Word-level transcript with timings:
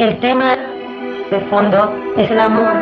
El 0.00 0.18
tema 0.18 0.56
de 1.30 1.40
fondo 1.50 1.94
es 2.16 2.30
el 2.30 2.40
amor. 2.40 2.74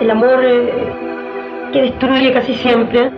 El 0.00 0.10
amor 0.10 0.44
eh, 0.46 0.92
que 1.74 1.82
destruye 1.82 2.32
casi 2.32 2.54
siempre. 2.54 3.10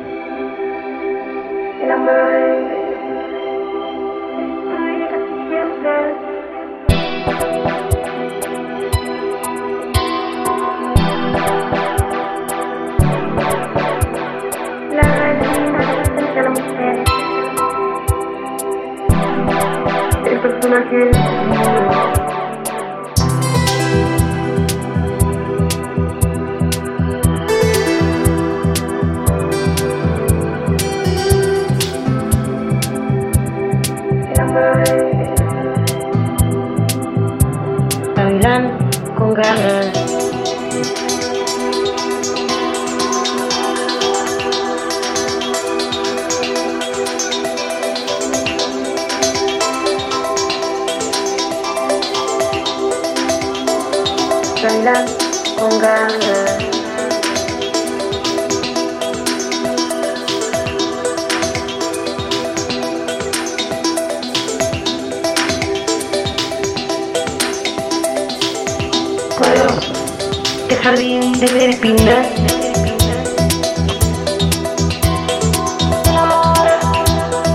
Personaje 20.43 21.11
El 34.33 34.41
amor 34.41 34.83
Gavilán 38.17 38.79
con 39.17 39.35
ganas. 39.35 40.00
Ganas. 54.63 55.11
Cuadros 69.39 69.93
de 70.69 70.77
jardín 70.77 71.33
de 71.41 71.71
espinas. 71.71 72.27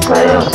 Cuadros. 0.08 0.55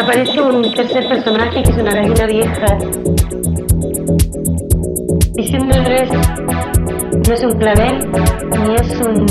Aparece 0.00 0.40
un 0.40 0.62
tercer 0.72 1.06
personaje 1.08 1.62
que 1.62 1.70
es 1.70 1.76
una 1.76 1.92
gallina 1.92 2.26
vieja, 2.26 2.78
diciéndoles 5.34 6.10
no 7.28 7.34
es 7.34 7.44
un 7.44 7.58
clavel 7.58 7.98
ni 8.64 8.74
es 8.76 9.00
un 9.00 9.26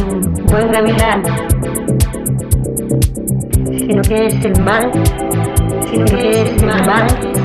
buen 0.45 0.72
gavilán, 0.72 1.23
sino 3.78 4.02
que 4.03 4.28
es 4.28 4.45
el 4.45 4.62
mal, 4.62 4.91
sino 5.91 6.06
que 6.06 6.30
es 6.44 6.62
el 6.62 6.66
mal. 6.86 7.38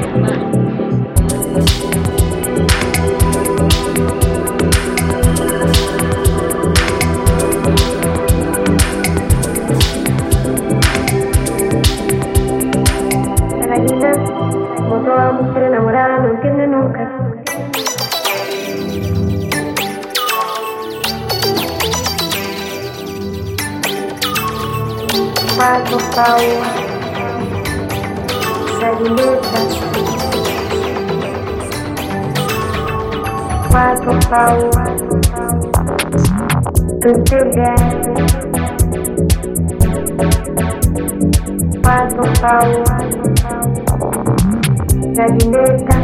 quatro 25.57 25.99
pau, 26.15 26.39
Sarileta, 28.81 29.61
quatro 33.71 34.13
pau, 34.29 34.59
Cantelha, 37.01 37.75
quatro 41.83 42.25
pau, 42.41 42.69
Sarileta. 45.15 46.04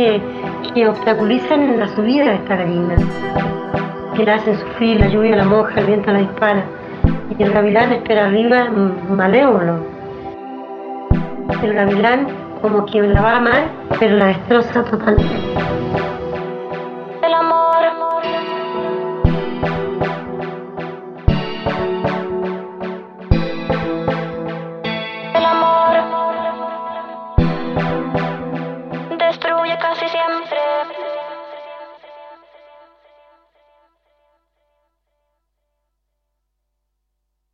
Que, 0.00 0.22
que 0.72 0.88
obstaculizan 0.88 1.78
la 1.78 1.88
subida 1.88 2.24
de 2.24 2.34
esta 2.36 2.56
gallina, 2.56 2.94
que 4.16 4.24
la 4.24 4.36
hacen 4.36 4.58
sufrir, 4.58 4.98
la 4.98 5.08
lluvia 5.08 5.36
la 5.36 5.44
moja, 5.44 5.78
el 5.78 5.86
viento 5.86 6.10
la 6.10 6.20
dispara, 6.20 6.64
y 7.38 7.42
el 7.42 7.52
gavilán 7.52 7.92
espera 7.92 8.26
arriba 8.26 8.70
mm, 8.70 9.12
malévolo. 9.12 9.84
El 11.62 11.74
gavilán 11.74 12.28
como 12.62 12.86
quien 12.86 13.12
la 13.12 13.20
va 13.20 13.32
a 13.32 13.36
amar, 13.36 13.62
pero 13.98 14.16
la 14.16 14.26
destroza 14.28 14.84
totalmente. 14.84 16.19